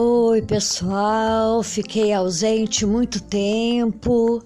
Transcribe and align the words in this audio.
Oi, 0.00 0.40
pessoal, 0.42 1.60
fiquei 1.60 2.12
ausente 2.12 2.86
muito 2.86 3.20
tempo. 3.20 4.40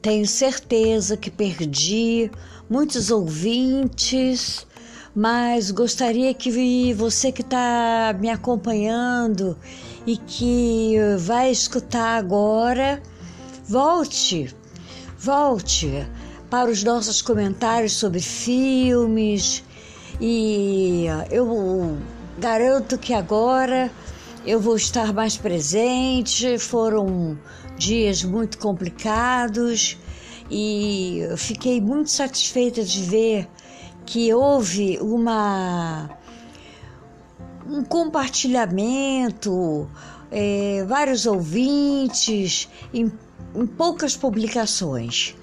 Tenho 0.00 0.26
certeza 0.26 1.14
que 1.14 1.30
perdi 1.30 2.30
muitos 2.70 3.10
ouvintes, 3.10 4.66
mas 5.14 5.70
gostaria 5.70 6.32
que 6.32 6.94
você 6.94 7.30
que 7.30 7.42
está 7.42 8.16
me 8.18 8.30
acompanhando 8.30 9.58
e 10.06 10.16
que 10.16 10.96
vai 11.18 11.50
escutar 11.50 12.16
agora, 12.16 13.02
volte, 13.68 14.56
volte 15.18 16.08
para 16.48 16.70
os 16.70 16.82
nossos 16.82 17.20
comentários 17.20 17.92
sobre 17.92 18.20
filmes. 18.20 19.62
E 20.18 21.04
eu 21.30 21.98
garanto 22.38 22.96
que 22.96 23.12
agora 23.12 23.92
eu 24.46 24.60
vou 24.60 24.76
estar 24.76 25.12
mais 25.12 25.36
presente. 25.36 26.58
Foram 26.58 27.38
dias 27.76 28.22
muito 28.22 28.58
complicados 28.58 29.98
e 30.50 31.22
fiquei 31.36 31.80
muito 31.80 32.10
satisfeita 32.10 32.84
de 32.84 33.02
ver 33.02 33.48
que 34.04 34.32
houve 34.34 34.98
uma 35.00 36.10
um 37.66 37.82
compartilhamento, 37.82 39.88
é, 40.30 40.84
vários 40.86 41.24
ouvintes 41.24 42.68
em, 42.92 43.10
em 43.54 43.66
poucas 43.66 44.14
publicações. 44.14 45.34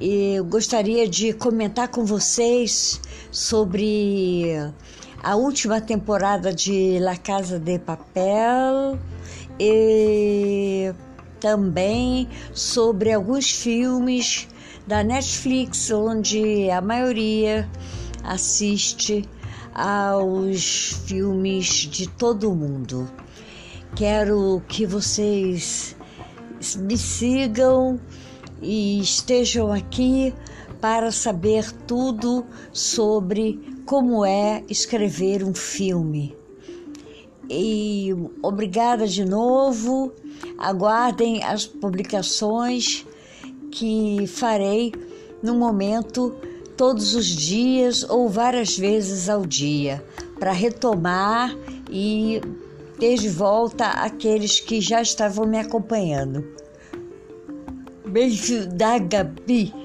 E 0.00 0.36
eu 0.36 0.44
gostaria 0.44 1.08
de 1.08 1.32
comentar 1.32 1.88
com 1.88 2.04
vocês 2.04 3.00
sobre 3.30 4.54
a 5.24 5.36
última 5.36 5.80
temporada 5.80 6.52
de 6.52 6.98
La 7.00 7.16
Casa 7.16 7.58
de 7.58 7.78
Papel 7.78 8.98
e 9.58 10.92
também 11.40 12.28
sobre 12.52 13.10
alguns 13.10 13.50
filmes 13.50 14.46
da 14.86 15.02
Netflix, 15.02 15.90
onde 15.90 16.70
a 16.70 16.82
maioria 16.82 17.66
assiste 18.22 19.26
aos 19.74 20.92
filmes 21.06 21.68
de 21.68 22.06
todo 22.06 22.54
mundo. 22.54 23.10
Quero 23.96 24.62
que 24.68 24.84
vocês 24.84 25.96
me 26.76 26.98
sigam 26.98 27.98
e 28.60 29.00
estejam 29.00 29.72
aqui 29.72 30.34
para 30.84 31.10
saber 31.10 31.72
tudo 31.86 32.44
sobre 32.70 33.58
como 33.86 34.22
é 34.22 34.62
escrever 34.68 35.42
um 35.42 35.54
filme. 35.54 36.36
E 37.48 38.14
obrigada 38.42 39.06
de 39.06 39.24
novo. 39.24 40.12
Aguardem 40.58 41.42
as 41.42 41.64
publicações 41.64 43.06
que 43.70 44.26
farei 44.26 44.92
no 45.42 45.54
momento 45.54 46.36
todos 46.76 47.14
os 47.14 47.28
dias 47.28 48.04
ou 48.06 48.28
várias 48.28 48.76
vezes 48.76 49.30
ao 49.30 49.46
dia 49.46 50.04
para 50.38 50.52
retomar 50.52 51.56
e 51.90 52.42
ter 53.00 53.16
de 53.16 53.30
volta 53.30 53.86
aqueles 53.86 54.60
que 54.60 54.82
já 54.82 55.00
estavam 55.00 55.46
me 55.46 55.58
acompanhando. 55.58 56.44
Beijo 58.06 58.66
da 58.66 58.98
Gabi. 58.98 59.83